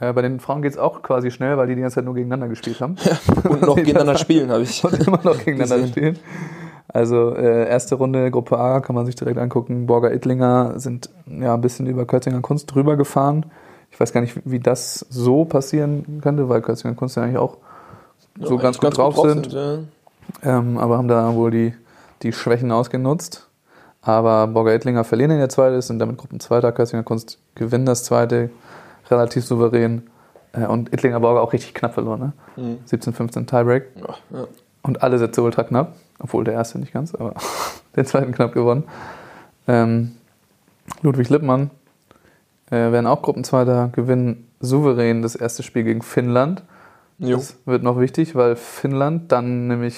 äh, 0.00 0.12
bei 0.12 0.22
den 0.22 0.40
Frauen 0.40 0.62
geht 0.62 0.72
es 0.72 0.78
auch 0.78 1.02
quasi 1.02 1.30
schnell, 1.30 1.56
weil 1.56 1.66
die 1.66 1.74
die 1.74 1.80
ganze 1.80 1.96
Zeit 1.96 2.04
nur 2.04 2.14
gegeneinander 2.14 2.48
gespielt 2.48 2.80
haben. 2.80 2.96
Ja, 3.04 3.18
und 3.50 3.62
noch 3.62 3.76
gegeneinander 3.76 4.18
spielen, 4.18 4.50
habe 4.50 4.62
ich. 4.62 4.84
Und 4.84 5.06
immer 5.06 5.20
noch 5.22 5.38
gegeneinander 5.38 5.86
spielen. 5.86 6.18
Also 6.88 7.34
äh, 7.34 7.68
erste 7.68 7.96
Runde 7.96 8.30
Gruppe 8.30 8.58
A 8.58 8.80
kann 8.80 8.94
man 8.94 9.04
sich 9.04 9.14
direkt 9.14 9.38
angucken. 9.38 9.86
Borger 9.86 10.12
Ittlinger 10.12 10.80
sind 10.80 11.10
ja 11.26 11.54
ein 11.54 11.60
bisschen 11.60 11.86
über 11.86 12.06
Kürzinger 12.06 12.40
Kunst 12.40 12.74
drüber 12.74 12.96
gefahren. 12.96 13.46
Ich 13.90 14.00
weiß 14.00 14.12
gar 14.12 14.20
nicht, 14.20 14.40
wie 14.44 14.60
das 14.60 15.06
so 15.10 15.44
passieren 15.44 16.20
könnte, 16.22 16.48
weil 16.48 16.62
Kürzinger 16.62 16.94
Kunst 16.94 17.16
ja 17.16 17.24
eigentlich 17.24 17.38
auch 17.38 17.58
so 18.40 18.56
ja, 18.56 18.62
ganz, 18.62 18.78
gut 18.78 18.84
ganz, 18.84 18.96
drauf, 18.96 19.14
gut 19.16 19.24
drauf 19.24 19.32
sind. 19.32 19.50
sind 19.50 19.88
ja. 20.42 20.58
ähm, 20.58 20.78
aber 20.78 20.96
haben 20.96 21.08
da 21.08 21.34
wohl 21.34 21.50
die, 21.50 21.74
die 22.22 22.32
Schwächen 22.32 22.72
ausgenutzt. 22.72 23.48
Aber 24.00 24.46
Borger 24.46 24.74
Ittlinger 24.74 25.04
verlieren 25.04 25.32
in 25.32 25.38
der 25.38 25.48
zweite, 25.48 25.82
sind 25.82 25.98
damit 25.98 26.16
Gruppenzweiter. 26.16 26.72
Kürzinger 26.72 27.02
Kunst 27.02 27.38
gewinnen 27.54 27.84
das 27.84 28.04
zweite 28.04 28.50
relativ 29.10 29.44
souverän. 29.44 30.02
Äh, 30.52 30.66
und 30.66 30.92
Ittlinger 30.92 31.20
Borger 31.20 31.42
auch 31.42 31.52
richtig 31.52 31.74
knapp 31.74 31.94
verloren. 31.94 32.20
Ne? 32.20 32.32
Mhm. 32.56 32.78
17, 32.84 33.12
15 33.12 33.46
Tiebreak. 33.46 33.86
Ja, 33.96 34.38
ja. 34.38 34.46
Und 34.82 35.02
alle 35.02 35.18
Sätze 35.18 35.42
ultra 35.42 35.64
knapp. 35.64 35.94
Obwohl 36.18 36.44
der 36.44 36.54
erste 36.54 36.78
nicht 36.78 36.92
ganz, 36.92 37.14
aber 37.14 37.34
den 37.96 38.04
zweiten 38.04 38.32
knapp 38.32 38.52
gewonnen. 38.52 38.84
Ähm, 39.66 40.12
Ludwig 41.02 41.28
Lippmann 41.28 41.70
äh, 42.70 42.76
werden 42.76 43.06
auch 43.06 43.22
Gruppenzweiter 43.22 43.90
gewinnen 43.92 44.48
souverän 44.60 45.22
das 45.22 45.36
erste 45.36 45.62
Spiel 45.62 45.84
gegen 45.84 46.02
Finnland. 46.02 46.62
Jo. 47.18 47.36
Das 47.36 47.56
wird 47.66 47.82
noch 47.82 47.98
wichtig, 47.98 48.34
weil 48.34 48.56
Finnland 48.56 49.32
dann 49.32 49.68
nämlich 49.68 49.96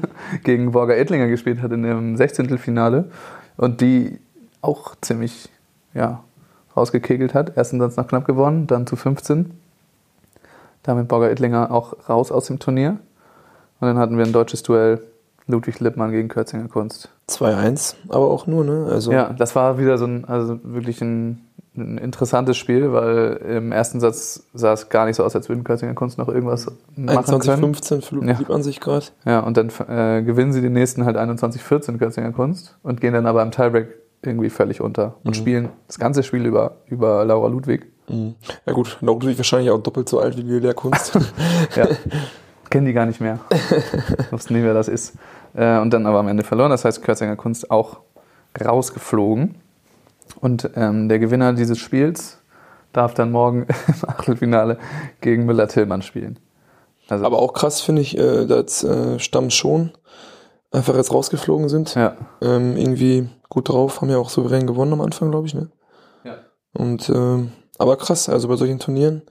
gegen 0.44 0.72
Borger 0.72 0.96
Ettlinger 0.96 1.28
gespielt 1.28 1.62
hat 1.62 1.72
in 1.72 1.82
dem 1.82 2.16
16. 2.16 2.58
Finale 2.58 3.10
und 3.56 3.80
die 3.80 4.18
auch 4.62 4.94
ziemlich 5.00 5.48
ja, 5.94 6.24
rausgekegelt 6.76 7.34
hat. 7.34 7.56
Ersten 7.56 7.80
Satz 7.80 7.96
noch 7.96 8.08
knapp 8.08 8.26
gewonnen, 8.26 8.66
dann 8.66 8.86
zu 8.86 8.96
15. 8.96 9.50
Damit 10.82 11.08
Borger 11.08 11.30
Ettlinger 11.30 11.70
auch 11.70 12.08
raus 12.08 12.32
aus 12.32 12.46
dem 12.46 12.58
Turnier. 12.58 12.98
Und 13.80 13.88
dann 13.88 13.98
hatten 13.98 14.16
wir 14.16 14.24
ein 14.24 14.32
deutsches 14.32 14.62
Duell 14.62 15.00
Ludwig 15.46 15.80
Lippmann 15.80 16.12
gegen 16.12 16.28
Kürzinger 16.28 16.68
Kunst. 16.68 17.08
2-1, 17.28 17.96
aber 18.08 18.30
auch 18.30 18.46
nur, 18.46 18.64
ne? 18.64 18.86
Also 18.90 19.12
ja, 19.12 19.32
das 19.32 19.56
war 19.56 19.78
wieder 19.78 19.98
so 19.98 20.04
ein, 20.04 20.24
also 20.24 20.60
wirklich 20.62 21.00
ein, 21.00 21.40
ein, 21.76 21.98
interessantes 21.98 22.56
Spiel, 22.56 22.92
weil 22.92 23.40
im 23.48 23.72
ersten 23.72 24.00
Satz 24.00 24.44
sah 24.54 24.72
es 24.72 24.88
gar 24.88 25.06
nicht 25.06 25.16
so 25.16 25.24
aus, 25.24 25.34
als 25.34 25.48
würden 25.48 25.64
Kürzinger 25.64 25.94
Kunst 25.94 26.18
noch 26.18 26.28
irgendwas 26.28 26.66
machen 26.94 27.08
21, 27.08 27.50
können. 27.50 27.62
15 27.62 28.02
für 28.02 28.14
Ludwig 28.16 28.30
ja. 28.30 28.38
Lippmann 28.38 28.62
sich 28.62 28.80
gerade. 28.80 29.06
Ja, 29.24 29.40
und 29.40 29.56
dann 29.56 29.70
äh, 29.88 30.22
gewinnen 30.22 30.52
sie 30.52 30.60
den 30.60 30.74
nächsten 30.74 31.04
halt 31.04 31.16
21-14 31.16 31.98
Kürzinger 31.98 32.32
Kunst 32.32 32.76
und 32.82 33.00
gehen 33.00 33.14
dann 33.14 33.26
aber 33.26 33.42
im 33.42 33.50
Tiebreak 33.50 33.88
irgendwie 34.22 34.50
völlig 34.50 34.80
unter 34.80 35.16
und 35.24 35.36
mhm. 35.36 35.40
spielen 35.40 35.68
das 35.86 35.98
ganze 35.98 36.22
Spiel 36.22 36.46
über, 36.46 36.76
über 36.86 37.24
Laura 37.24 37.48
Ludwig. 37.48 37.86
Mhm. 38.08 38.34
Ja 38.66 38.72
gut, 38.72 38.98
Laura 39.00 39.18
Ludwig 39.18 39.38
wahrscheinlich 39.38 39.70
auch 39.70 39.82
doppelt 39.82 40.08
so 40.08 40.20
alt 40.20 40.36
wie 40.36 40.42
die 40.42 40.58
Lehrkunst. 40.58 41.18
ja. 41.76 41.88
Kennen 42.70 42.86
die 42.86 42.92
gar 42.92 43.06
nicht 43.06 43.20
mehr. 43.20 43.38
Wussten 44.30 44.54
nie, 44.54 44.62
wer 44.62 44.74
das 44.74 44.88
ist. 44.88 45.14
Äh, 45.54 45.78
und 45.78 45.90
dann 45.90 46.06
aber 46.06 46.20
am 46.20 46.28
Ende 46.28 46.42
verloren. 46.42 46.70
Das 46.70 46.84
heißt, 46.84 47.02
Kürzinger 47.02 47.36
Kunst 47.36 47.70
auch 47.70 48.00
rausgeflogen. 48.58 49.56
Und 50.40 50.70
ähm, 50.76 51.08
der 51.08 51.18
Gewinner 51.18 51.52
dieses 51.52 51.78
Spiels 51.78 52.38
darf 52.92 53.14
dann 53.14 53.30
morgen 53.30 53.62
im 53.88 54.08
Achtelfinale 54.08 54.78
gegen 55.20 55.44
Müller-Tillmann 55.44 56.02
spielen. 56.02 56.38
Also 57.08 57.26
aber 57.26 57.40
auch 57.40 57.52
krass 57.52 57.80
finde 57.80 58.02
ich, 58.02 58.16
äh, 58.16 58.46
dass 58.46 58.84
äh, 58.84 59.18
Stamm 59.18 59.50
schon 59.50 59.90
einfach 60.70 60.96
jetzt 60.96 61.12
rausgeflogen 61.12 61.68
sind. 61.68 61.94
Ja. 61.94 62.16
Ähm, 62.40 62.76
irgendwie 62.76 63.28
gut 63.52 63.68
drauf, 63.68 64.00
haben 64.00 64.08
ja 64.08 64.16
auch 64.16 64.30
souverän 64.30 64.66
gewonnen 64.66 64.94
am 64.94 65.02
Anfang, 65.02 65.30
glaube 65.30 65.46
ich, 65.46 65.54
ne? 65.54 65.68
Ja. 66.24 66.36
Und 66.72 67.10
ähm, 67.10 67.52
aber 67.78 67.96
krass, 67.96 68.28
also 68.28 68.48
bei 68.48 68.56
solchen 68.56 68.78
Turnieren 68.78 69.22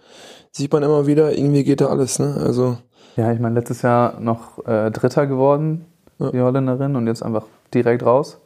sieht 0.51 0.71
man 0.71 0.83
immer 0.83 1.07
wieder, 1.07 1.35
irgendwie 1.35 1.63
geht 1.63 1.81
da 1.81 1.87
alles, 1.87 2.19
ne? 2.19 2.37
Also. 2.39 2.77
Ja, 3.15 3.31
ich 3.31 3.39
meine, 3.39 3.55
letztes 3.55 3.81
Jahr 3.81 4.19
noch 4.19 4.65
äh, 4.65 4.91
Dritter 4.91 5.25
geworden 5.25 5.85
ja. 6.19 6.31
die 6.31 6.41
Holländerin, 6.41 6.95
und 6.95 7.07
jetzt 7.07 7.23
einfach 7.23 7.45
direkt 7.73 8.05
raus 8.05 8.39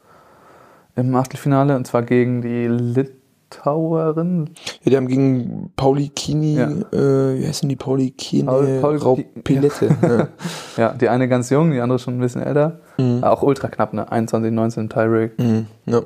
im 0.96 1.14
Achtelfinale 1.14 1.76
und 1.76 1.86
zwar 1.86 2.04
gegen 2.04 2.42
die 2.42 2.68
Litauerin. 3.56 4.50
Ja, 4.84 4.90
die 4.92 4.98
haben 4.98 5.08
gegen 5.08 5.72
Pauli 5.76 6.10
Kini, 6.10 6.56
ja. 6.56 6.70
äh, 6.70 7.40
wie 7.40 7.48
heißen 7.48 7.68
die 7.68 7.76
Pauli 7.76 8.12
Kini? 8.12 8.46
Paul, 8.46 8.80
Paul 8.82 8.98
Raupilette. 8.98 9.90
Ja. 10.02 10.08
ja. 10.18 10.28
ja. 10.78 10.94
die 10.94 11.10
eine 11.10 11.28
ganz 11.28 11.50
jung, 11.50 11.72
die 11.72 11.80
andere 11.80 12.00
schon 12.00 12.18
ein 12.18 12.20
bisschen 12.20 12.42
älter. 12.42 12.80
Mhm. 12.98 13.24
Auch 13.24 13.42
ultra 13.42 13.68
knapp, 13.68 13.94
ne? 13.94 14.12
21, 14.12 14.52
19 14.52 14.90
Tyreek. 14.90 15.40
Mhm. 15.40 15.68
Ja. 15.86 16.02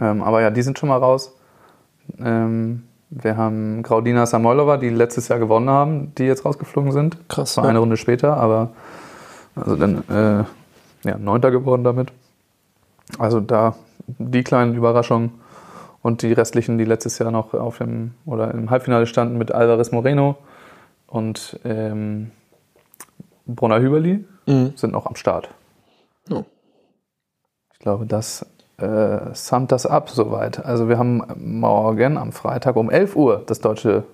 Ähm, 0.00 0.22
aber 0.22 0.42
ja, 0.42 0.50
die 0.50 0.62
sind 0.62 0.78
schon 0.78 0.88
mal 0.88 0.98
raus. 0.98 1.34
Ähm, 2.18 2.84
wir 3.10 3.36
haben 3.36 3.82
Graudina 3.82 4.26
Samoilova, 4.26 4.76
die 4.76 4.90
letztes 4.90 5.28
Jahr 5.28 5.38
gewonnen 5.38 5.70
haben, 5.70 6.12
die 6.16 6.24
jetzt 6.24 6.44
rausgeflogen 6.44 6.92
sind. 6.92 7.28
Krass. 7.28 7.56
War 7.56 7.64
eine 7.64 7.78
Runde 7.78 7.96
später, 7.96 8.36
aber 8.36 8.70
also 9.54 9.76
dann 9.76 10.02
äh, 10.08 11.08
ja, 11.08 11.18
Neunter 11.18 11.50
geworden 11.50 11.84
damit. 11.84 12.08
Also 13.18 13.40
da 13.40 13.76
die 14.06 14.42
kleinen 14.42 14.74
Überraschungen 14.74 15.32
und 16.04 16.20
die 16.20 16.34
restlichen, 16.34 16.76
die 16.76 16.84
letztes 16.84 17.18
Jahr 17.18 17.30
noch 17.30 17.54
auf 17.54 17.78
dem 17.78 18.12
oder 18.26 18.52
im 18.52 18.68
Halbfinale 18.68 19.06
standen 19.06 19.38
mit 19.38 19.52
Alvarez 19.52 19.90
Moreno 19.90 20.36
und 21.06 21.58
ähm, 21.64 22.30
Brunner 23.46 23.80
Hüberli, 23.80 24.22
mhm. 24.44 24.74
sind 24.76 24.92
noch 24.92 25.06
am 25.06 25.16
Start. 25.16 25.48
Oh. 26.30 26.44
Ich 27.72 27.78
glaube, 27.78 28.04
das 28.04 28.44
äh, 28.76 29.18
summt 29.32 29.72
das 29.72 29.86
ab 29.86 30.10
soweit. 30.10 30.62
Also 30.62 30.90
wir 30.90 30.98
haben 30.98 31.22
morgen 31.36 32.18
am 32.18 32.32
Freitag 32.32 32.76
um 32.76 32.90
11 32.90 33.16
Uhr 33.16 33.42
das 33.46 33.60
deutsche 33.60 34.04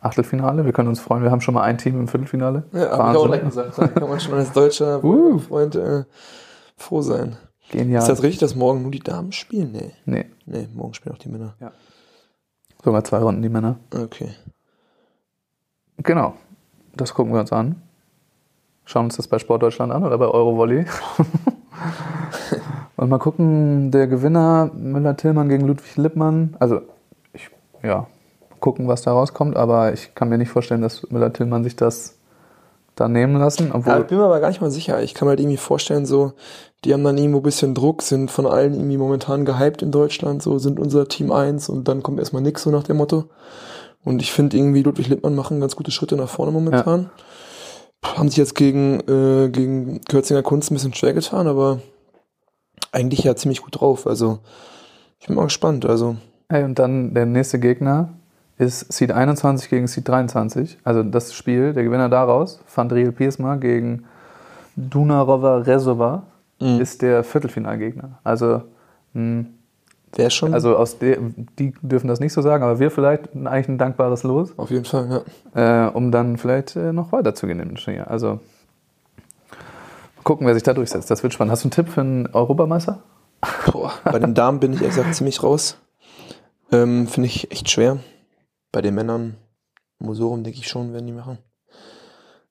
Achtelfinale. 0.00 0.64
Wir 0.64 0.72
können 0.72 0.88
uns 0.88 1.00
freuen, 1.00 1.22
wir 1.22 1.30
haben 1.30 1.42
schon 1.42 1.52
mal 1.52 1.62
ein 1.62 1.76
Team 1.76 2.00
im 2.00 2.08
Viertelfinale. 2.08 2.62
Ja, 2.72 2.96
habe 2.96 3.12
ich 3.12 3.18
auch 3.18 3.26
direkt 3.26 3.44
gesagt. 3.44 3.76
Da 3.76 3.88
kann 3.88 4.08
man 4.08 4.18
schon 4.18 4.32
als 4.32 4.50
deutscher 4.52 5.04
uh. 5.04 5.38
Freund 5.40 5.74
äh, 5.76 6.04
froh 6.78 7.02
sein. 7.02 7.36
Genial. 7.70 8.02
Ist 8.02 8.08
das 8.08 8.22
richtig, 8.22 8.40
dass 8.40 8.54
morgen 8.54 8.82
nur 8.82 8.90
die 8.90 9.00
Damen 9.00 9.32
spielen? 9.32 9.72
Nee. 9.72 9.92
Nee. 10.04 10.26
Nee, 10.46 10.68
morgen 10.74 10.94
spielen 10.94 11.14
auch 11.14 11.18
die 11.18 11.28
Männer. 11.28 11.54
Ja. 11.60 11.72
Sogar 12.82 13.04
zwei 13.04 13.18
Runden 13.18 13.42
die 13.42 13.48
Männer. 13.48 13.78
Okay. 13.94 14.30
Genau. 15.98 16.34
Das 16.94 17.14
gucken 17.14 17.32
wir 17.32 17.40
uns 17.40 17.52
an. 17.52 17.82
Schauen 18.84 19.06
uns 19.06 19.16
das 19.16 19.28
bei 19.28 19.38
Sport 19.38 19.62
Deutschland 19.62 19.92
an 19.92 20.04
oder 20.04 20.18
bei 20.18 20.26
Eurovolley. 20.26 20.84
Und 22.96 23.08
mal 23.08 23.18
gucken, 23.18 23.90
der 23.90 24.06
Gewinner 24.06 24.70
Müller-Tillmann 24.74 25.48
gegen 25.48 25.66
Ludwig 25.66 25.96
Lippmann. 25.96 26.56
Also, 26.60 26.82
ich, 27.32 27.50
ja, 27.82 28.06
gucken, 28.60 28.86
was 28.86 29.02
da 29.02 29.12
rauskommt, 29.12 29.56
aber 29.56 29.92
ich 29.92 30.14
kann 30.14 30.28
mir 30.28 30.38
nicht 30.38 30.50
vorstellen, 30.50 30.82
dass 30.82 31.10
Müller-Tillmann 31.10 31.64
sich 31.64 31.76
das 31.76 32.13
da 32.94 33.08
nehmen 33.08 33.36
lassen. 33.36 33.72
Obwohl 33.72 33.92
ja, 33.92 34.00
ich 34.00 34.06
bin 34.06 34.18
mir 34.18 34.24
aber 34.24 34.40
gar 34.40 34.48
nicht 34.48 34.60
mal 34.60 34.70
sicher. 34.70 35.02
Ich 35.02 35.14
kann 35.14 35.26
mir 35.26 35.30
halt 35.30 35.40
irgendwie 35.40 35.56
vorstellen, 35.56 36.06
so, 36.06 36.32
die 36.84 36.92
haben 36.92 37.04
dann 37.04 37.18
irgendwo 37.18 37.38
ein 37.38 37.44
bisschen 37.44 37.74
Druck, 37.74 38.02
sind 38.02 38.30
von 38.30 38.46
allen 38.46 38.74
irgendwie 38.74 38.98
momentan 38.98 39.44
gehypt 39.44 39.82
in 39.82 39.90
Deutschland, 39.90 40.42
so 40.42 40.58
sind 40.58 40.78
unser 40.78 41.08
Team 41.08 41.32
1 41.32 41.68
und 41.68 41.88
dann 41.88 42.02
kommt 42.02 42.18
erstmal 42.18 42.42
nix, 42.42 42.62
so 42.62 42.70
nach 42.70 42.84
dem 42.84 42.98
Motto. 42.98 43.24
Und 44.04 44.20
ich 44.20 44.32
finde 44.32 44.56
irgendwie, 44.56 44.82
Ludwig 44.82 45.08
Lippmann 45.08 45.34
machen 45.34 45.60
ganz 45.60 45.76
gute 45.76 45.90
Schritte 45.90 46.16
nach 46.16 46.28
vorne 46.28 46.52
momentan. 46.52 47.10
Ja. 48.04 48.18
Haben 48.18 48.28
sich 48.28 48.36
jetzt 48.36 48.54
gegen, 48.54 49.00
äh, 49.08 49.48
gegen 49.48 50.02
Kürzinger 50.02 50.42
Kunst 50.42 50.70
ein 50.70 50.74
bisschen 50.74 50.92
schwer 50.92 51.14
getan, 51.14 51.46
aber 51.46 51.80
eigentlich 52.92 53.24
ja 53.24 53.34
ziemlich 53.34 53.62
gut 53.62 53.80
drauf. 53.80 54.06
Also, 54.06 54.40
ich 55.18 55.26
bin 55.26 55.36
mal 55.36 55.44
gespannt. 55.44 55.86
Also. 55.86 56.16
Hey, 56.50 56.64
und 56.64 56.78
dann 56.78 57.14
der 57.14 57.24
nächste 57.24 57.58
Gegner, 57.58 58.10
ist 58.58 58.92
Seed 58.92 59.12
21 59.12 59.68
gegen 59.68 59.86
Seed 59.86 60.08
23. 60.08 60.78
Also 60.84 61.02
das 61.02 61.34
Spiel, 61.34 61.72
der 61.72 61.84
Gewinner 61.84 62.08
daraus, 62.08 62.60
Fandriel 62.66 63.12
Piesma 63.12 63.56
gegen 63.56 64.04
Dunarova 64.76 65.58
Rezova, 65.58 66.24
mhm. 66.60 66.80
ist 66.80 67.02
der 67.02 67.24
Viertelfinalgegner. 67.24 68.18
Also 68.22 68.62
mh, 69.12 69.46
Wer 70.16 70.30
schon? 70.30 70.54
Also 70.54 70.76
aus 70.76 70.98
der, 70.98 71.18
die 71.58 71.74
dürfen 71.82 72.08
das 72.08 72.20
nicht 72.20 72.32
so 72.32 72.42
sagen, 72.42 72.62
aber 72.62 72.78
wir 72.78 72.90
vielleicht 72.90 73.34
eigentlich 73.34 73.68
ein 73.68 73.78
dankbares 73.78 74.22
Los. 74.22 74.56
Auf 74.56 74.70
jeden 74.70 74.84
Fall, 74.84 75.24
ja. 75.54 75.86
Äh, 75.86 75.90
um 75.90 76.12
dann 76.12 76.36
vielleicht 76.36 76.76
äh, 76.76 76.92
noch 76.92 77.12
weiterzugehen 77.12 77.60
im 77.60 77.74
Turnier. 77.74 78.08
Also 78.10 78.40
gucken, 80.22 80.46
wer 80.46 80.54
sich 80.54 80.62
da 80.62 80.72
durchsetzt. 80.72 81.10
Das 81.10 81.22
wird 81.22 81.32
spannend. 81.32 81.52
Hast 81.52 81.64
du 81.64 81.66
einen 81.66 81.72
Tipp 81.72 81.88
für 81.88 82.00
einen 82.00 82.28
Europameister? 82.28 83.00
Boah, 83.70 83.92
bei 84.04 84.18
den 84.18 84.34
Damen 84.34 84.60
bin 84.60 84.72
ich 84.72 84.80
ehrlich 84.80 84.96
gesagt 84.96 85.14
ziemlich 85.14 85.42
raus. 85.42 85.78
Ähm, 86.72 87.06
Finde 87.08 87.26
ich 87.26 87.50
echt 87.50 87.70
schwer. 87.70 87.98
Bei 88.74 88.82
den 88.82 88.96
Männern, 88.96 89.36
Mosorum 90.00 90.42
denke 90.42 90.58
ich 90.58 90.66
schon, 90.66 90.92
werden 90.92 91.06
die 91.06 91.12
machen. 91.12 91.38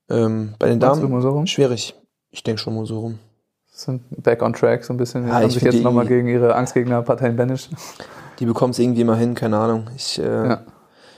Ähm, 0.10 0.54
bei 0.58 0.70
den 0.70 0.80
Damen, 0.80 1.48
schwierig. 1.48 1.96
Ich 2.30 2.44
denke 2.44 2.62
schon 2.62 2.76
Mosorum. 2.76 3.20
Sind 3.66 4.04
back 4.24 4.42
on 4.42 4.54
track 4.54 4.86
so 4.86 4.94
ein 4.94 4.98
bisschen. 4.98 5.28
Ja, 5.28 5.34
haben 5.34 5.50
sich 5.50 5.62
jetzt 5.62 5.84
nochmal 5.84 6.08
gegen 6.08 6.30
ihre 6.30 6.56
Angstgegner 6.56 7.02
Parteien 7.02 7.36
banished. 7.36 7.72
Die 8.40 8.46
bekommen 8.46 8.72
es 8.72 8.80
irgendwie 8.80 9.02
immer 9.02 9.18
hin, 9.18 9.36
keine 9.36 9.58
Ahnung. 9.58 9.90
Ich 9.98 10.18
äh, 10.18 10.24
ja. 10.24 10.66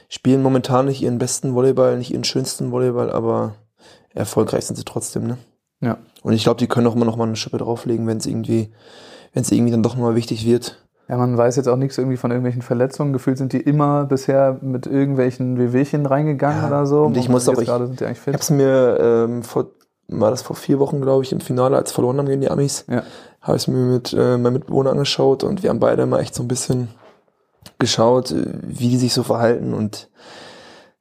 spielen 0.10 0.42
momentan 0.42 0.88
nicht 0.88 1.04
ihren 1.04 1.20
besten 1.20 1.54
Volleyball, 1.54 2.00
nicht 2.00 2.10
ihren 2.10 2.24
schönsten 2.24 2.72
Volleyball, 2.72 3.12
aber 3.12 3.54
erfolgreich 4.10 4.66
sind 4.66 4.76
sie 4.76 4.86
trotzdem, 4.86 5.28
ne? 5.28 5.38
Ja. 5.82 6.00
Und 6.24 6.34
ich 6.34 6.42
glaube, 6.42 6.58
die 6.58 6.68
können 6.68 6.88
auch 6.88 6.96
immer 6.96 7.06
noch 7.06 7.16
mal 7.16 7.28
eine 7.28 7.36
Schippe 7.36 7.60
drauflegen, 7.60 8.08
wenn 8.08 8.18
es 8.18 8.26
irgendwie, 8.26 8.74
wenn 9.34 9.44
es 9.44 9.52
irgendwie 9.52 9.72
dann 9.72 9.84
doch 9.84 9.98
mal 9.98 10.16
wichtig 10.16 10.48
wird. 10.48 10.84
Ja, 11.08 11.18
man 11.18 11.38
weiß 11.38 11.56
jetzt 11.56 11.68
auch 11.68 11.76
nichts 11.76 11.98
irgendwie 11.98 12.18
von 12.18 12.32
irgendwelchen 12.32 12.64
Verletzungen. 12.64 13.14
Gefühlt 13.14 13.38
sind 13.38 13.54
die 13.54 13.60
immer 13.60 14.06
bisher 14.06 14.58
mit 14.62 14.88
irgendwelchen 14.88 15.60
Wehwehchen 15.60 16.06
reingegangen 16.06 16.62
ja, 16.62 16.68
oder 16.68 16.86
so. 16.88 17.04
Und 17.04 17.18
ich 17.18 17.30
muss 17.30 17.48
auch, 17.48 17.62
ich, 17.62 17.68
sind 17.68 18.00
die 18.00 18.06
eigentlich 18.06 18.20
fit. 18.20 18.34
ich 18.34 18.36
hab's 18.36 18.50
mir 18.50 18.98
ähm, 19.00 19.44
vor, 19.44 19.68
war 20.08 20.32
das 20.32 20.42
vor 20.42 20.56
vier 20.56 20.80
Wochen, 20.80 21.02
glaube 21.02 21.24
ich, 21.24 21.32
im 21.32 21.42
Finale, 21.42 21.78
als 21.78 21.92
verloren 21.92 22.18
haben 22.18 22.28
gegen 22.28 22.42
die 22.42 22.50
Amis, 22.50 22.86
ja. 22.90 23.04
habe 23.42 23.58
ich 23.58 23.68
mir 23.68 23.78
mit 23.78 24.14
äh, 24.14 24.38
meinem 24.38 24.54
Mitbewohner 24.54 24.92
angeschaut 24.92 25.44
und 25.44 25.62
wir 25.62 25.70
haben 25.70 25.80
beide 25.80 26.06
mal 26.08 26.22
echt 26.22 26.34
so 26.34 26.44
ein 26.44 26.48
bisschen 26.48 26.90
geschaut, 27.78 28.32
äh, 28.32 28.46
wie 28.64 28.90
die 28.90 28.98
sich 28.98 29.14
so 29.14 29.22
verhalten 29.22 29.74
und 29.74 30.10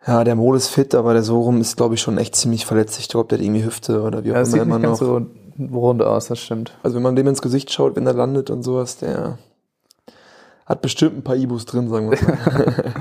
ja, 0.06 0.22
der 0.22 0.34
Mol 0.34 0.54
ist 0.54 0.68
fit, 0.68 0.94
aber 0.94 1.14
der 1.14 1.22
Sorum 1.22 1.62
ist, 1.62 1.78
glaube 1.78 1.94
ich, 1.94 2.02
schon 2.02 2.18
echt 2.18 2.36
ziemlich 2.36 2.66
verletzt. 2.66 2.98
Ich 2.98 3.08
glaube, 3.08 3.28
der 3.28 3.38
hat 3.38 3.44
irgendwie 3.44 3.64
Hüfte 3.64 4.02
oder 4.02 4.22
wie 4.22 4.32
auch 4.32 4.34
ja, 4.34 4.40
immer. 4.40 4.46
Sieht 4.46 4.60
immer 4.60 4.78
nicht 4.78 4.90
noch. 4.90 4.98
Ganz 5.00 5.70
so 5.70 5.78
rund 5.78 6.02
aus, 6.02 6.26
das 6.26 6.40
stimmt. 6.40 6.76
Also 6.82 6.96
wenn 6.96 7.02
man 7.02 7.16
dem 7.16 7.26
ins 7.26 7.40
Gesicht 7.40 7.72
schaut, 7.72 7.96
wenn 7.96 8.06
er 8.06 8.12
landet 8.12 8.50
und 8.50 8.62
sowas, 8.62 8.98
der 8.98 9.38
hat 10.66 10.82
bestimmt 10.82 11.18
ein 11.18 11.22
paar 11.22 11.36
Ibus 11.36 11.66
drin, 11.66 11.88
sagen 11.88 12.10
wir 12.10 12.18
mal. 12.22 12.74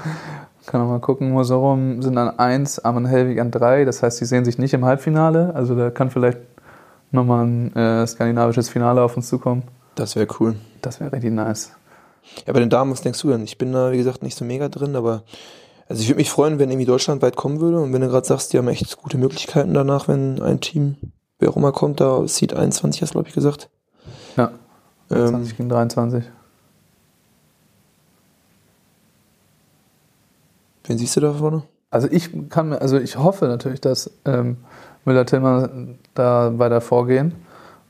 Kann 0.65 0.81
man 0.81 0.89
mal 0.89 0.99
gucken. 0.99 1.31
Mosorum 1.31 2.01
sind 2.01 2.17
an 2.17 2.39
1, 2.39 2.79
Armin 2.85 3.05
Helwig 3.05 3.39
an 3.39 3.51
3. 3.51 3.85
Das 3.85 4.01
heißt, 4.01 4.17
sie 4.17 4.25
sehen 4.25 4.45
sich 4.45 4.57
nicht 4.57 4.73
im 4.73 4.85
Halbfinale. 4.85 5.53
Also 5.55 5.75
da 5.75 5.89
kann 5.89 6.09
vielleicht 6.09 6.39
nochmal 7.11 7.45
ein 7.45 7.75
äh, 7.75 8.07
skandinavisches 8.07 8.69
Finale 8.69 9.01
auf 9.01 9.17
uns 9.17 9.27
zukommen. 9.27 9.63
Das 9.95 10.15
wäre 10.15 10.27
cool. 10.39 10.55
Das 10.81 10.99
wäre 10.99 11.11
richtig 11.11 11.31
nice. 11.31 11.73
Ja, 12.47 12.53
bei 12.53 12.59
den 12.59 12.69
Damen, 12.69 12.91
was 12.91 13.01
denkst 13.01 13.21
du 13.21 13.29
denn? 13.29 13.43
Ich 13.43 13.57
bin 13.57 13.73
da, 13.73 13.91
wie 13.91 13.97
gesagt, 13.97 14.23
nicht 14.23 14.37
so 14.37 14.45
mega 14.45 14.69
drin, 14.69 14.95
aber 14.95 15.23
Also 15.89 16.01
ich 16.01 16.07
würde 16.07 16.19
mich 16.19 16.31
freuen, 16.31 16.59
wenn 16.59 16.69
irgendwie 16.69 16.85
Deutschland 16.85 17.21
weit 17.21 17.35
kommen 17.35 17.59
würde 17.59 17.79
und 17.81 17.93
wenn 17.93 18.01
du 18.01 18.07
gerade 18.07 18.25
sagst, 18.25 18.53
die 18.53 18.57
haben 18.57 18.67
echt 18.69 18.97
gute 18.97 19.17
Möglichkeiten 19.17 19.73
danach, 19.73 20.07
wenn 20.07 20.41
ein 20.41 20.61
Team, 20.61 20.95
wer 21.39 21.49
auch 21.49 21.57
immer 21.57 21.73
kommt, 21.73 21.99
da 21.99 22.25
Seed 22.27 22.53
21 22.53 23.01
hast 23.01 23.11
glaube 23.11 23.27
ich 23.27 23.33
gesagt. 23.33 23.69
Ja. 24.37 24.51
20 25.09 25.51
ähm, 25.51 25.57
gegen 25.57 25.69
23. 25.69 26.23
Wen 30.85 30.97
siehst 30.97 31.15
du 31.15 31.21
da 31.21 31.33
vorne? 31.33 31.63
Also 31.89 32.07
ich 32.09 32.49
kann 32.49 32.69
mir, 32.69 32.81
also 32.81 32.97
ich 32.97 33.17
hoffe 33.17 33.45
natürlich, 33.45 33.79
dass 33.79 34.11
ähm, 34.25 34.57
Müller-Tillmann 35.05 35.99
da 36.13 36.57
weiter 36.57 36.81
vorgehen. 36.81 37.35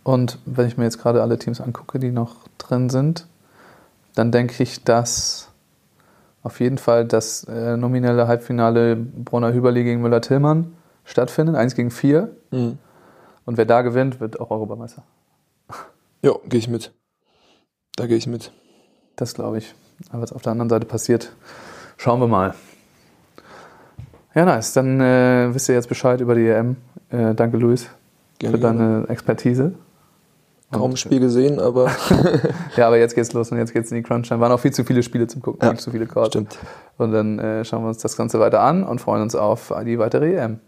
Und 0.03 0.39
wenn 0.45 0.67
ich 0.67 0.77
mir 0.77 0.83
jetzt 0.83 1.01
gerade 1.01 1.21
alle 1.21 1.39
Teams 1.39 1.61
angucke, 1.61 1.99
die 1.99 2.11
noch 2.11 2.47
drin 2.57 2.89
sind, 2.89 3.27
dann 4.15 4.31
denke 4.31 4.61
ich, 4.61 4.83
dass 4.83 5.49
auf 6.43 6.59
jeden 6.59 6.77
Fall 6.77 7.05
das 7.05 7.45
äh, 7.45 7.77
nominelle 7.77 8.27
Halbfinale 8.27 8.97
Brunner-Hüberli 8.97 9.83
gegen 9.83 10.01
Müller-Tillmann 10.01 10.73
stattfindet, 11.05 11.55
1 11.55 11.75
gegen 11.75 11.89
4. 11.89 12.29
Mhm. 12.51 12.77
Und 13.45 13.57
wer 13.57 13.65
da 13.65 13.81
gewinnt, 13.81 14.19
wird 14.19 14.39
auch 14.39 14.51
Europameister. 14.51 15.03
Ja, 16.21 16.33
gehe 16.47 16.59
ich 16.59 16.67
mit. 16.67 16.93
Da 17.95 18.07
gehe 18.07 18.17
ich 18.17 18.27
mit. 18.27 18.51
Das 19.15 19.33
glaube 19.33 19.57
ich. 19.57 19.73
Aber 20.09 20.21
was 20.21 20.33
auf 20.33 20.41
der 20.41 20.51
anderen 20.51 20.69
Seite 20.69 20.85
passiert, 20.85 21.33
schauen 21.97 22.19
wir 22.19 22.27
mal. 22.27 22.53
Ja, 24.35 24.45
nice. 24.45 24.73
Dann 24.73 24.99
äh, 24.99 25.53
wisst 25.53 25.69
ihr 25.69 25.75
jetzt 25.75 25.89
Bescheid 25.89 26.19
über 26.21 26.35
die 26.35 26.47
EM. 26.47 26.77
Äh, 27.09 27.35
danke, 27.35 27.57
Luis, 27.57 27.89
gerne, 28.39 28.57
für 28.57 28.61
deine. 28.61 29.05
Expertise. 29.07 29.73
Kaum 30.71 30.91
ein 30.91 30.97
Spiel 30.97 31.19
gesehen, 31.19 31.59
aber. 31.59 31.91
ja, 32.75 32.87
aber 32.87 32.97
jetzt 32.97 33.13
geht's 33.13 33.31
los 33.33 33.51
und 33.51 33.59
jetzt 33.59 33.73
geht's 33.73 33.91
in 33.91 33.97
die 33.97 34.03
Crunch 34.03 34.27
Time. 34.27 34.39
Waren 34.39 34.51
auch 34.51 34.59
viel 34.59 34.71
zu 34.71 34.83
viele 34.83 35.03
Spiele 35.03 35.27
zum 35.27 35.41
Gucken, 35.41 35.59
ja, 35.61 35.69
viel 35.69 35.79
zu 35.79 35.91
viele 35.91 36.07
Cards. 36.07 36.29
Stimmt. 36.29 36.57
Und 36.97 37.11
dann 37.11 37.37
äh, 37.37 37.63
schauen 37.63 37.83
wir 37.83 37.89
uns 37.89 37.99
das 37.99 38.17
Ganze 38.17 38.39
weiter 38.39 38.61
an 38.61 38.83
und 38.83 38.99
freuen 38.99 39.21
uns 39.21 39.35
auf 39.35 39.71
die 39.85 39.99
weitere 39.99 40.35
EM. 40.35 40.59